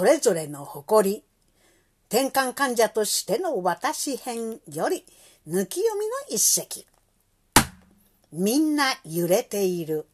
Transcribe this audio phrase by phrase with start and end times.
[0.00, 1.24] それぞれの誇り、
[2.08, 5.04] 転換患者としての私編より、
[5.46, 6.86] 抜き読みの一席。
[8.32, 10.06] みんな揺れている。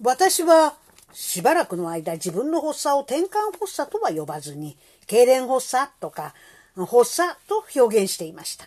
[0.00, 0.78] 私は
[1.12, 6.32] しばらくの間自分の発作を転換発作とは呼ばずに、痙攣発作とか
[6.76, 8.66] 発作と表現していました。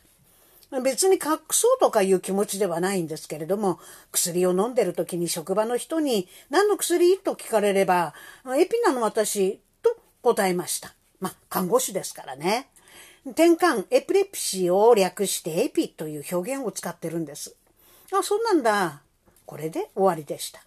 [0.83, 3.79] 別に隠そうとかいう気持ちではないんですけれども、
[4.11, 7.17] 薬を飲んでる時に職場の人に何の薬？
[7.17, 8.13] と聞かれれば、
[8.57, 9.59] エピなの私？
[9.81, 10.93] と答えました。
[11.19, 12.69] まあ、看護師ですからね。
[13.25, 17.55] 転換、エピレプシーを略してエピという表現を使ってるんです。
[18.13, 19.01] あ、そうなんだ。
[19.45, 20.61] これで終わりでした。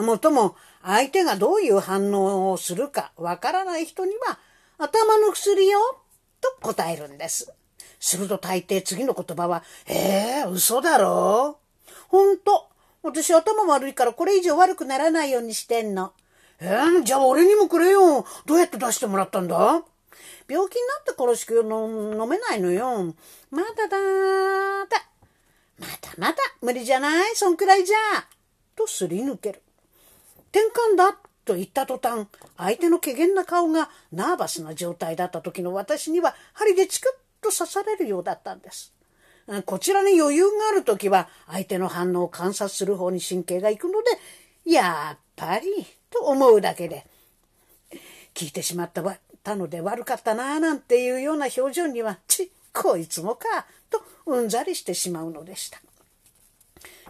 [0.00, 4.38] もっとも、相手がどういう反応をするかわからない人には、
[4.78, 5.78] 頭の薬よ
[6.40, 7.52] と答えるんです。
[7.98, 11.58] すると大抵次の言葉は、ええー、嘘だろ？
[12.08, 12.68] ほんと？
[13.02, 16.12] 私頭悪いからこれ以上悪くならないようにしてんの。
[16.60, 18.26] えー、じゃあ俺にもくれよ。
[18.46, 19.82] どうやって出してもらったんだ？
[20.48, 23.14] 病気になってからしか飲めないのよ。
[23.50, 25.06] まだだーだ。
[25.78, 27.36] まだまだ無理じゃない？
[27.36, 27.96] そんくらいじゃ。
[28.76, 29.62] とすり抜ける。
[30.52, 32.26] 転換だと言った途端、
[32.58, 38.92] 相手の怪げな顔がナーバスな状態だった時の私には針でチクッと刺されるようだったんです。
[39.66, 47.06] こちらに余裕がある時は相手の反応を観察する方に神経が行くので、やっぱりと思うだけで、
[48.34, 49.02] 聞いてしまった
[49.42, 55.80] たので悪かったなあなんていうような表情には、ち、こいつもか、とうんざりしてしまうのでした。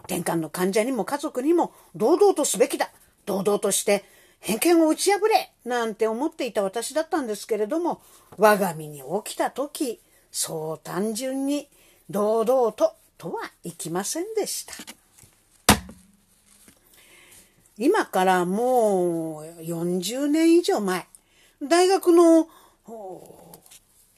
[0.05, 2.89] 転換の患者にも家族にも堂々とすべきだ。
[3.25, 4.03] 堂々として
[4.39, 8.01] 偏見を打ち破れなんて思っていた私だったんですけれども、
[8.37, 9.99] 我が身に起きた時、
[10.31, 11.67] そう単純に
[12.09, 14.73] 堂々ととはいきませんでした。
[17.77, 21.07] 今からもう40年以上前、
[21.61, 22.47] 大学の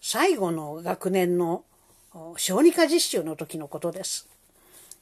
[0.01, 1.63] 最後の学年の
[2.38, 4.28] 小児科実習の時のことです。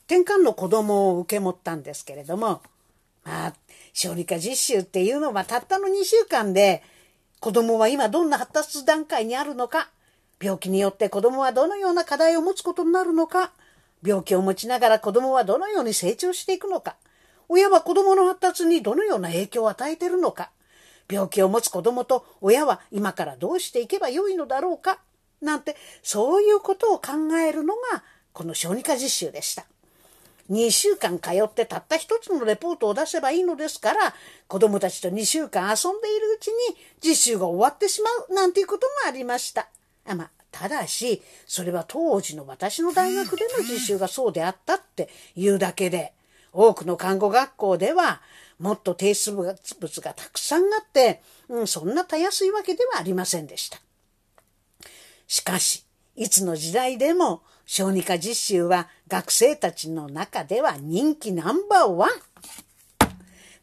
[0.07, 2.61] 転換の子供を受け持ったんですけれども、
[3.23, 3.53] まあ、
[3.93, 6.83] 小児科実習っていうのはたったの2週間で、
[7.39, 9.89] 子供は今どんな発達段階にあるのか、
[10.41, 13.51] 病気によって子供はどのような課題を持つことになるのか、
[14.03, 16.95] 病気を持ちながら子供はどのように成長していくのか、
[17.47, 20.49] 親は子供の発達にどのような影響を与えているのか、
[21.09, 24.99] 病気を持つ子供と親は今からどうしていけばよいのだろうか、
[25.41, 28.03] なんて、そういうことを考えるのが、
[28.33, 29.65] この小児科実習でした。
[30.49, 34.13] 2週間通ってたった一つのレポートを出せばいいのですから、
[34.47, 39.67] 子供たちと2週間遊んでいるうちに実習が終わってしまうなんていうこともありました。
[40.05, 46.13] あまあ、ただし、それは当時の私の大学での実習がそうであったっていうだけで、
[46.53, 48.21] 多くの看護学校では、
[48.59, 53.79] もっと提出物がたくさんあって、うん、そんなたやすいわけではありませんでした。
[55.27, 55.85] しかし、
[56.15, 62.09] いつの時代でも小児科実習は学生たちの中では人気ナンバーワン。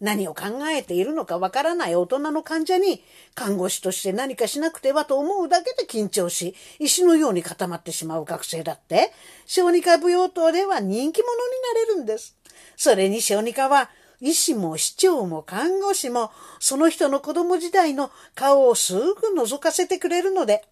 [0.01, 3.03] 何を考えているのかわからない大人の患者に
[3.35, 9.13] 看護師として何かしなくてはと思うだけで緊張し、石のように固まってしまう学生だって、
[9.47, 11.39] 小児科舞踊棟では人気者に
[11.75, 12.37] なれるんです。
[12.77, 20.65] それに小児科は医師も市長も看護師もその人の子供時代の顔をすぐ覗かせてくれるので、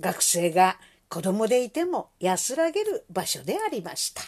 [0.00, 0.78] 学生が
[1.08, 4.22] 子供でいても安らげる場所でありました。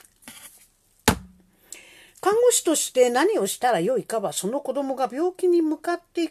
[2.23, 6.29] 看護師として何をしたらよいかはその子供が病気に向かってい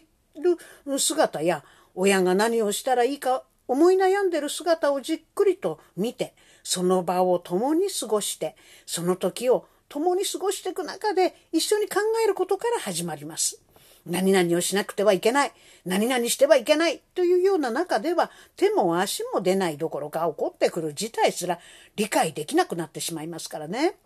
[0.86, 1.62] る姿や
[1.94, 13.60] 親が何をしたらいいか思い悩んでいる姿をじっくりと見てその場を共に過ごしてその時を共に過ごしていく中で一緒に考えることから始まります。
[14.06, 15.52] 何々をしなくてはいけない。
[15.84, 21.58] 何々してはいけないというような中では手も足も出ないどころか起こってくる事態すら
[21.96, 23.96] 理解できなくなってしまいますからね。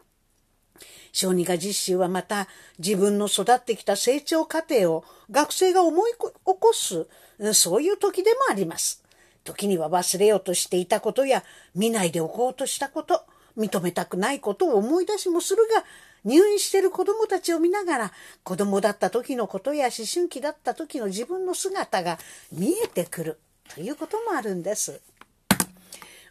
[1.17, 2.47] 小児科実習はまた
[2.79, 7.07] 自分の育ってきた成長過程を学生が思い起こす、
[7.55, 9.03] そういう時でもあります。
[9.43, 11.43] 時には忘れようとしていたことや
[11.75, 13.23] 見ないでおこうとしたこと、
[13.57, 15.85] 認めたくないことを思い出しもするが、
[16.27, 18.13] 入院している子供たちを見ながら
[18.45, 22.19] 子供だった時のことや思春期だった時の自分の姿が
[22.53, 23.39] 見えてくる
[23.75, 25.01] ということもあるんです。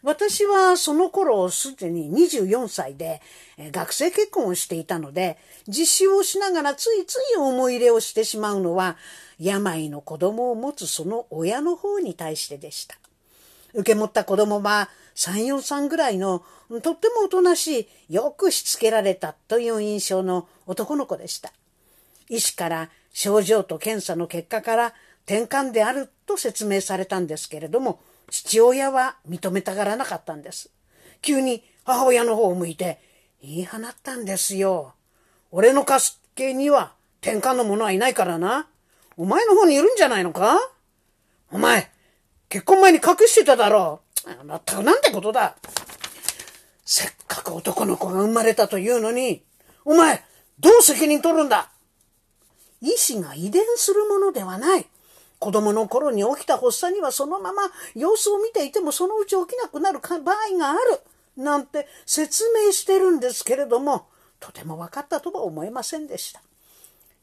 [0.02, 3.20] 私はその頃すでに24歳で
[3.72, 8.96] 学生結婚をしていたので実習をしながらついつい思い入れをしてしまうのは
[9.38, 12.96] 病の子供を持つその親の方に対してでした。
[13.74, 16.42] 受け持った子供は3、4歳ぐらいの
[16.82, 21.52] とってもおとなしい、よくしつけられたという印象の男の子でした。
[22.28, 24.94] 医師から症状と検査の結果から
[25.26, 30.70] 転換であると説明されたんですけれども、父親は認めたがらなかったんです。
[31.22, 32.98] 急に母親の方を向いて
[33.42, 34.94] 言い放ったんですよ。
[35.50, 35.98] 俺の家
[36.34, 36.92] 系には
[37.22, 38.68] 転換の者はいないからな。
[39.16, 40.58] お前の方にいるんじゃないのか？
[41.50, 41.90] お前、
[42.48, 44.00] 結婚前に隠してただろ
[44.42, 44.44] う。
[44.44, 45.56] まったくなんてことだ。
[46.84, 49.42] せっかく男の子が生まれたというのに、
[49.84, 50.22] お前、
[50.58, 51.70] どう責任取るんだ？
[52.80, 54.86] 意志が遺伝するものではない。
[55.38, 57.62] 子供の頃に起きた発作にはそのまま
[57.94, 61.00] 様子を見ていてもそのうち起きなくなる場合がある。
[61.36, 64.06] なんて説明してるんですけれども、
[64.40, 66.40] とても分かったとは思えませんでした。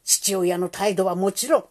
[0.04, 1.65] 父親の態度はもちろん、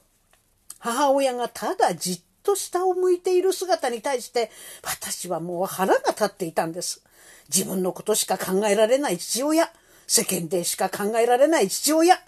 [0.78, 4.50] 母親がただじっと下を向いている姿に対して、
[4.82, 7.04] 私はもう腹が立っていたんです。
[7.48, 9.70] 自分のことしか考えられない父親、
[10.06, 12.18] 世間でしか考えられない父親、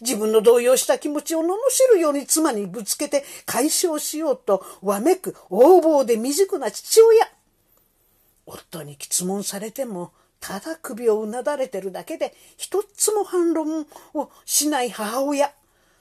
[0.00, 1.46] 自分の動揺した気持ちを罵
[1.92, 7.28] るように妻にぶつけて解消しようとわめく横暴で未熟な父親。
[8.46, 15.52] 夫に質問されても、ただ首をうなだれてるだけで一つも反論をしない母親。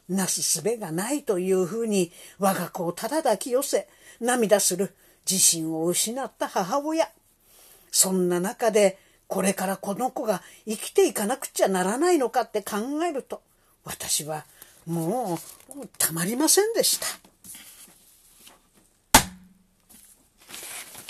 [0.10, 3.88] なすすべがないというふうに我が子をただ抱き寄せ、
[4.20, 4.94] 涙する
[5.30, 7.10] 自信を失った母親。
[7.92, 8.98] そんな中で、
[9.28, 13.42] これからこの子が生きていかなくちゃならないのかって考えると、
[13.84, 14.46] 私は
[14.86, 17.08] もうたまりませんでした。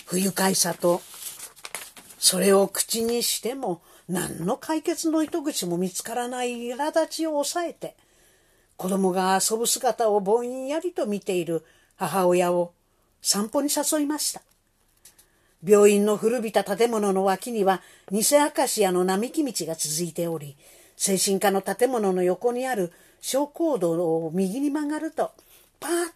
[0.06, 1.02] 不愉快さと
[2.20, 7.96] それを口にしても何の解決の糸口も見つからない苛立ちを抑えて
[8.78, 11.64] 子供が遊ぶ姿をぼんやりと見ている
[11.96, 12.74] 母親を
[13.22, 14.42] 散歩に誘いました。
[15.66, 17.82] 病院の古びた建物の脇には
[18.12, 20.58] 偽アカシアの並木道が続いており、
[21.04, 25.32] 精神科の建物の横にある小坑道を右に曲がると、
[25.82, 26.12] パーッ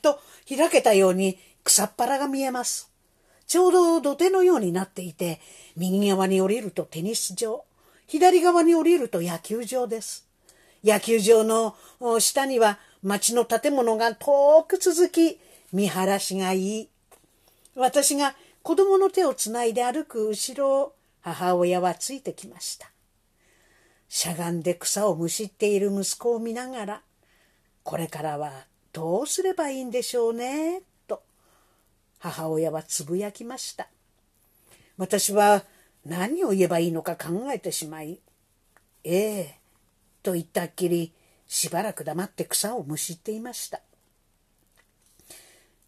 [0.00, 2.90] と開けたように草っ腹が見えます。
[3.46, 5.42] ちょうど土手のようになっていて、
[5.76, 7.64] 右側に降りるとテニス場、
[8.06, 10.26] 左側に降りると野球場です。
[10.82, 11.76] 野球場の
[12.18, 15.38] 下には町の建物が遠く続き、
[15.70, 16.88] 見晴らしがいい。
[17.74, 22.90] 私が子供の手をつないで歩く後ろを母親はついてきました。
[24.12, 27.02] しゃがんで草をむしっている息子を見ながら、
[27.84, 31.22] これからはどうすればいいんでしょうねと、
[32.18, 33.88] 母親はつぶやきました。
[34.98, 35.62] 私は
[36.04, 38.18] 何を言えばいいのか考えてしまい、
[39.04, 39.58] ええ、
[40.24, 41.12] と言ったっきり、
[41.46, 43.80] しばらく黙って草をむしっていました。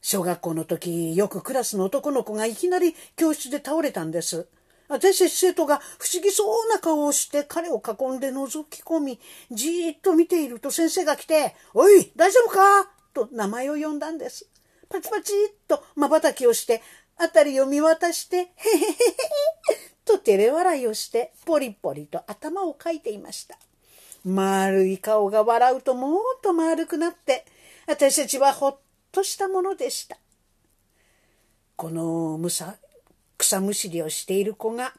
[0.01, 4.47] 小学校の時、よくクラスの男の子がいきなり教室で倒れたんです。
[4.89, 9.21] 私生徒が不思議そうな顔をして彼を囲んで覗き込み、
[9.51, 12.91] じーっと見ていると先生が来て、おい、大丈夫か？
[13.15, 14.47] と名前を呼んだんです。
[14.89, 16.83] パチパチっと瞬きをして、
[17.19, 18.53] 辺りを見渡して、へへへへ
[20.05, 23.57] と照れ笑いをして、ポリポリと頭をかいていました。
[24.25, 27.47] 丸い顔が笑うともっと丸くなって、
[27.87, 28.79] 私たちはほっ
[29.11, 30.19] としたものでした。
[31.77, 32.77] このむさ
[33.43, 34.95] 草むしりをしている子が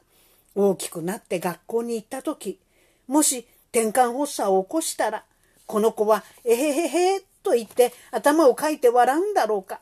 [0.54, 2.60] 大きくなって学校に行った時、
[3.08, 5.24] もし転換発作を起こしたら、
[5.66, 9.80] この子は、えへへへと言って頭をかいて笑うんだろうか。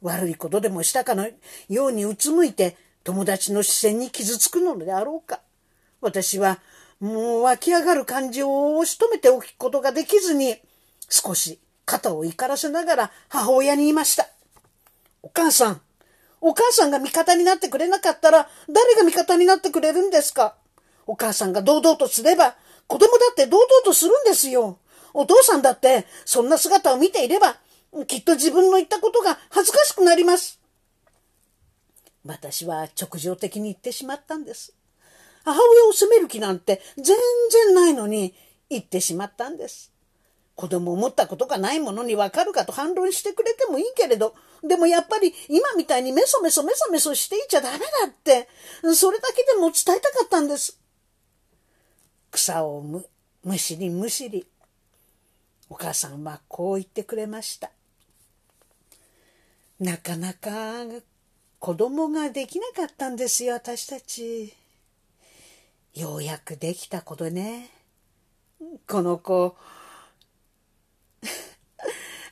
[0.00, 1.28] 悪いことでもしたかの
[1.68, 5.40] ようにうつむいて友達の視線に傷つくのであろうか。
[6.00, 6.60] 私は
[7.00, 10.56] もう湧き上がる感情を押し止めておくことができずに
[11.08, 14.28] 少し肩を怒らせながら母親に言いました。
[15.22, 15.80] お母さん、
[16.40, 20.54] お母さんが味方になってくれなかったら誰が味方になってくれるんですか？
[21.06, 22.54] お母さんが堂々とすれば
[22.86, 24.78] 子供だって堂々とするんですよ。
[25.14, 27.56] お父さんだってそんな姿を見ていれば
[28.06, 30.60] きっと自分の言ったことが恥ずかしくなります。
[32.24, 34.74] 私は直情的に言ってしまったんです。
[35.44, 37.16] 母親を責める気なんて全
[37.50, 38.34] 然ないのに
[38.68, 39.92] 言ってしまったんです。
[40.54, 48.48] 子供を持ったことがないものにわかるかと反論してくれてもいいけれど、でもやっぱり今みたいにメソメソメソメソしていちゃダメだって、
[48.94, 50.78] それだけでも伝えたかったんです。
[52.30, 53.06] 草をむ、
[53.44, 54.46] むしりむしり。
[55.70, 57.70] お母さんはこう言ってくれました。
[59.78, 60.84] なかなか
[61.58, 64.54] 子供ができなかったんですよ、私たち。
[65.94, 67.70] ようやくできた子でね。
[68.88, 69.56] この子、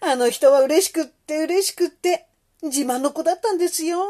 [0.01, 2.27] あの人は嬉しくって嬉しくって
[2.63, 4.05] 自慢の子だったんですよ。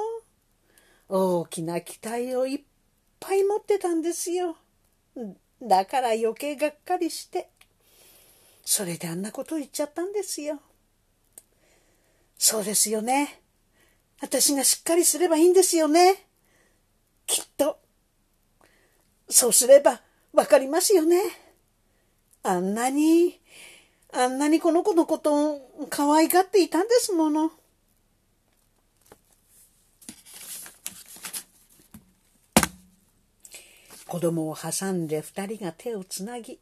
[1.09, 2.61] 大きな期待をいっ
[3.21, 4.57] ぱい持ってたんですよ。
[5.63, 7.49] だから余計がっかりして。
[8.65, 10.61] それであんなことを言っちゃったんですよ。
[12.39, 13.41] そうですよね。
[14.21, 16.27] 私がしっかりすればいいんですよね。
[17.27, 17.79] きっと。
[19.29, 20.01] そうすれば
[20.33, 21.21] わかりますよね。
[22.43, 23.41] あんなに、
[24.13, 27.53] あんなにこの子のことを可愛がっていたんですもの。
[34.07, 36.61] 子供を挟んで二人が手をつなぎ、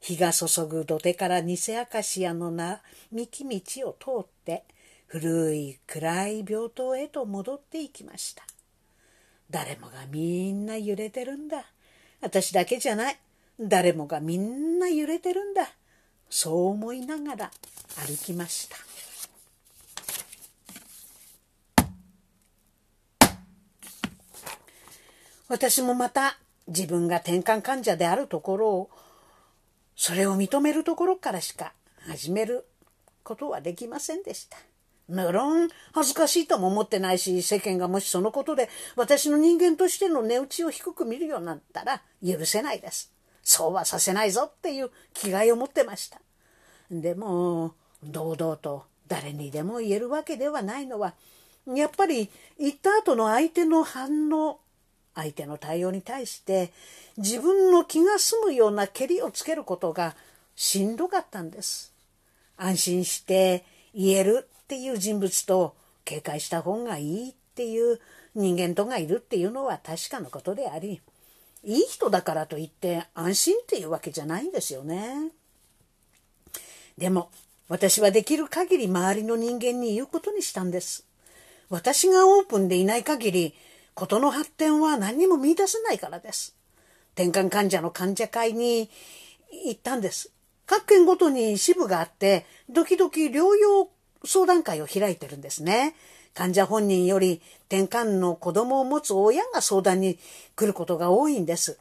[0.00, 2.78] 日が注ぐ土手から偽アカシアの並
[3.12, 4.64] 木道を通って、
[5.06, 8.44] 古い暗い病棟へと戻っていきました。
[9.50, 11.64] 誰もがみんな揺れてるんだ。
[12.20, 13.18] 私だけじゃない。
[13.58, 15.68] 誰もがみんな揺れてるんだ。
[16.28, 17.50] そう思いながら
[18.06, 18.76] 歩きました。
[25.48, 28.90] 私もまた自分が転換患者であるところを
[29.94, 32.66] それを認めるところからしか始める
[33.22, 34.58] ことはできませんでした。
[35.08, 43.15] 無論恥ずかしいとも思ってないし世間がもしそのことで私の人間としての値打ちを低く見るようになったら許せないです。
[43.48, 46.20] そうはさせないぞっていう気概を持ってました。
[46.90, 51.14] でも堂々と誰にでも言えるわけではないのは
[51.64, 54.58] やっぱり言った後の相手の反応
[55.14, 56.72] 相手の対応に対して
[57.18, 60.16] 自分の気が済むようなけりをつけることが
[60.56, 61.94] しんどかったんです。
[62.56, 68.00] 安心して言えるっていう人物と警戒した方がいいっていう
[68.34, 71.00] 人間とがいるっていうのは確かなことであり
[71.66, 75.32] いい人だからといって安心っていうわけじゃないんですよね。
[76.96, 77.30] でも
[77.68, 81.04] 私はできる限り周りの人間に言うことにしたんです。
[81.68, 83.54] 私がオープンでいない限り
[83.94, 86.54] 事の発展は何にも見出せないからです。
[87.14, 88.88] 転換患者の患者会に
[89.64, 90.30] 行ったんです。
[90.66, 93.90] 各県ごとに支部があって、時々療養
[94.24, 95.96] 相談会を開いてるんですね。
[96.36, 100.18] 患者本人より転換の子供を持つ親が相談に
[100.54, 101.78] 来ることが多いんです。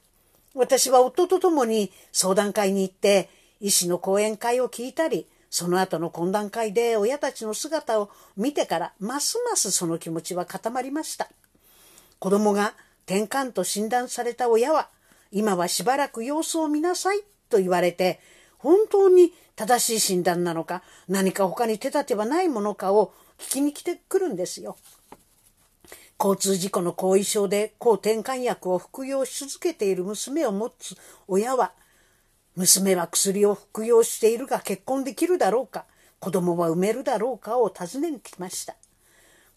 [0.53, 11.29] 私は夫と共に相談会に行って、医師の講演会を聞いたり、その後の懇談会で親たちの姿を見てから、ますますその気持ちは固まりました。
[12.19, 14.87] 子供が転換と診断された親は、
[15.33, 17.19] 今はしばらく様子を見なさい
[17.49, 18.21] と言われて、
[18.57, 24.77] 本当に正しい診断なのか、何か他に手立てはないものかを聞きに来てくるんですよ。
[26.19, 30.95] 交通事故の後遺症で抗転換薬を服用し続けている娘を持つ
[31.27, 31.73] 親は、
[32.55, 35.85] 娘は薬を服用しているが結婚できるだろうか、
[36.19, 38.75] 子供は産めるだろうかを尋ねに来ました。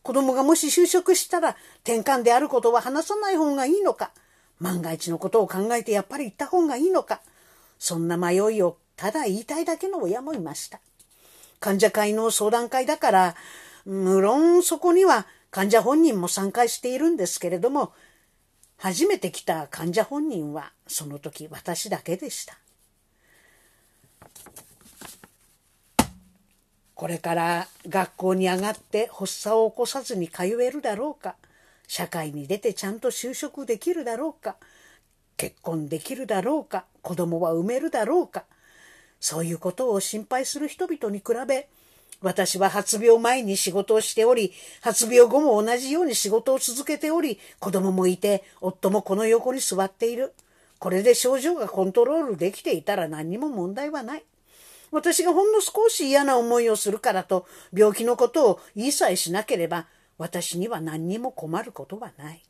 [0.02, 4.10] 子供がもし就職したら転換であることは話さない方がいいのか
[4.58, 7.20] 万が一のことを考えてやっぱり言った方がいいのか
[7.78, 10.80] そんな迷いをただ言いたいだけの親もいました。
[11.60, 13.34] 患者会の相談会だから、
[13.84, 17.92] 無論そこには患者本人も参加しているんですけれども、
[18.76, 22.58] 初めて来た患者本人はその時私だけでした。
[26.98, 31.36] これから学校に上がって発作を起こさずに通えるだろうか
[31.86, 34.56] 社会に出てちゃんと就職できるだろうか
[35.36, 38.46] 結婚できるだろうか子供は産めるだろうか
[39.20, 41.68] そういうことを心配する人々に比べ
[42.20, 50.34] 私は発病前に仕事をしており、発病後も同じように仕事を続けており、子供もいて、夫もこの横に座っている。
[50.78, 54.24] これで症状がコントロールできていたら何にも問題はない。
[54.90, 62.42] 私がほんの少し嫌な思いをするからと病気のことを言いさえしなければ私には何にも困ることはない。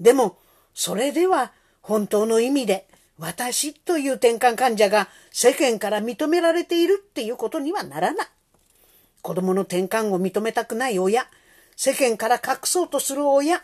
[0.00, 0.38] でも
[0.74, 8.26] それでは本当の意味で私という転換患者が世間から認められているっていうことにはならない。
[9.22, 11.26] 子供の転換を認めたくない親、
[11.76, 13.62] 世間から隠そうとする親、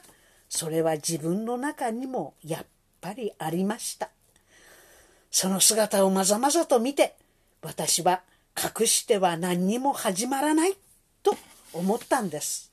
[0.48, 2.66] それは自分の中にもやっ
[3.00, 4.10] ぱりありました。
[5.30, 7.14] その姿をまざまざと見て、
[7.62, 8.22] 私は
[8.56, 10.76] 隠しては何にも始まらない
[11.22, 11.36] と
[11.72, 12.70] 思ったんです。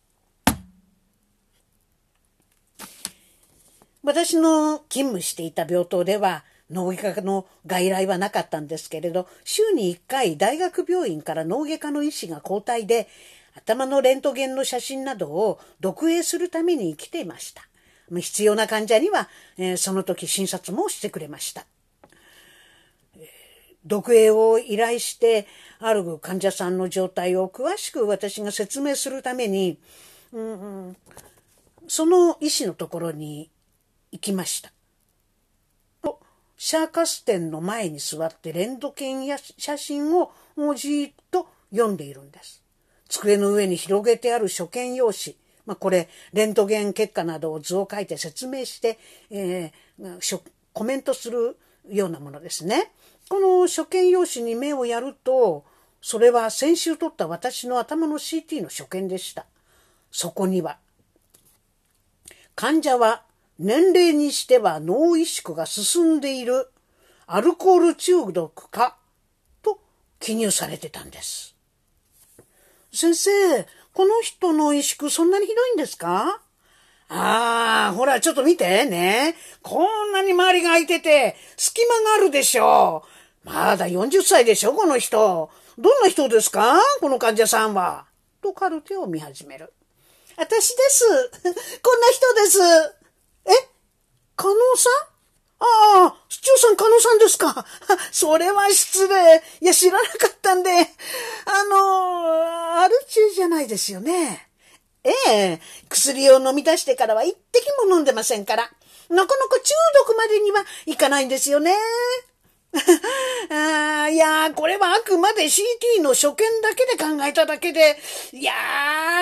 [4.04, 13.08] 私の勤務していた病棟では脳外科の外来はなかったんですけれど、週に1回大学病院から脳外科の医師が交代で、
[13.56, 17.64] 頭のレントゲンの写真などを読影するために来ていました。
[18.18, 21.66] 必要な患者には、えー、その時診察もしてくれました。
[23.84, 25.48] 読影を依頼して、
[25.80, 29.80] ある患者さんの状態を詳しく私が説明するために、
[30.34, 30.98] うんうん、
[31.88, 33.50] その医師のところに
[34.12, 34.72] 行きました。
[36.62, 42.62] シャーカス店の前に座ってレントゲンや写真をもうじーっと読んでいるんです。
[43.08, 45.38] 机の上に広げてある書見用紙。
[45.66, 49.00] まあ、これ、レントゲン結果などを図を書いて説明して、
[49.32, 50.42] えー、
[50.74, 51.56] コメントする
[51.88, 52.92] ようなものですね。
[53.30, 55.64] この書見用紙に目をやると、
[56.02, 59.46] それは先週撮った私の頭の CT の所見でした。
[60.12, 60.78] そこには、
[62.56, 63.24] 患者は
[63.60, 66.70] 年齢にしては脳萎縮が進んでいる
[67.28, 68.96] アルコール中毒か？
[69.62, 69.80] と
[70.20, 71.56] 記入されてたんです。
[72.94, 73.30] 先生、
[73.94, 76.42] この人の萎縮そんなにひどいんですか？
[77.10, 79.36] ああ、ほら、ちょっと見てね。
[79.62, 83.04] こんなに周りが空いてて、隙間があるでしょ
[83.46, 83.50] う。
[83.50, 85.50] まだ40歳でしょ、この人。
[85.78, 86.80] どんな人ですか？
[87.02, 88.06] この患者さんは。
[88.42, 89.74] とカルテを見始める。
[90.38, 91.06] 私です。
[91.84, 92.99] こんな人です。
[93.46, 93.52] え？
[94.36, 95.10] 加納さん？
[95.62, 97.66] ああ、市長さん、加納さんですか？
[98.12, 99.44] それは失礼。
[99.62, 100.72] いや、知らなかったんで。
[101.46, 104.50] あの、アル中じゃないですよね。
[105.04, 108.64] ええ、薬を飲み出してからは一滴も飲んでませんから。
[109.10, 109.74] なかなか中
[110.06, 111.76] 毒までにはいかないんですよね。
[113.50, 117.98] あいやこれはあくまで CT の所見だけで考えただけで、
[118.32, 118.54] いや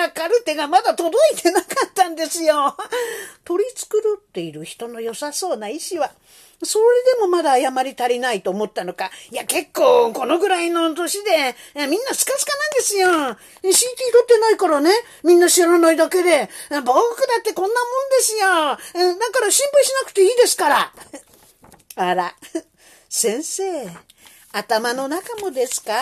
[0.08, 2.76] ー、カルテがまだ届いてなかったんですよ。
[3.44, 6.12] 取り繕っている人の良さそうな意志は、
[6.62, 6.84] それ
[7.16, 13.08] でもまだ謝り足りないと思ったのか、いや結構このぐらいの年で、みんなスカスカなんですよ。
[13.08, 13.76] CT 取
[14.24, 14.90] ってないからね、
[15.22, 18.38] みんな知らないだけで、僕だってこんなもんですよ。
[19.16, 20.92] だから心配しなくていいですから。
[21.96, 22.34] あら。
[23.08, 23.88] 先生、
[24.52, 25.92] 頭の中もですか？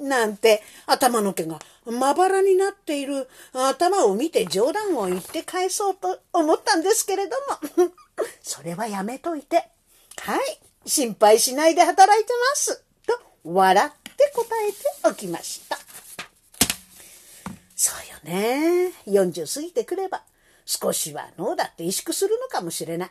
[0.00, 7.36] なんて頭の毛がまばらになっている頭を見て冗談を言って返そうと思ったんですけれど
[7.76, 7.90] も、
[8.42, 9.68] それはやめといて、
[10.18, 12.82] はい、心配しないで働いてます。
[13.06, 15.78] と笑って答えておきました。
[17.76, 18.92] そうよね。
[19.06, 20.22] 40過ぎてくれば
[20.64, 23.10] 少しは脳だって萎縮するのかもしれない。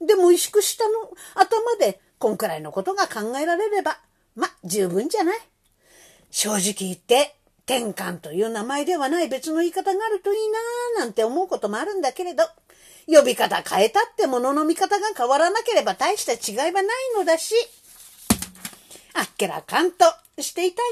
[0.00, 3.98] でも萎縮したの頭でこんくらいのことが考えられれば、
[4.36, 5.38] ま、十分じゃない。
[6.30, 12.44] 正直言って、転換という名前ではない別の言い方があるといいなぁなんて思うこともあるんだけれど、
[13.06, 16.84] 呼び方変えたってものの見方が変わらなければ大した違いはない
[17.16, 17.54] のだし、
[19.14, 20.04] あっけらかんと
[20.38, 20.86] していたい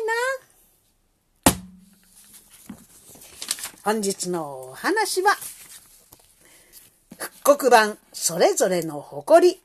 [1.53, 1.59] な
[3.85, 5.37] 本日のお話は、
[7.19, 9.61] 復刻版それぞれの誇り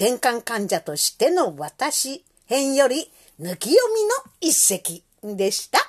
[0.00, 5.87] 転換患者としての私編より抜き読みの一席でした。